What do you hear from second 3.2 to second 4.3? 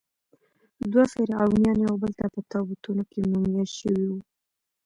مومیایي شوي وو.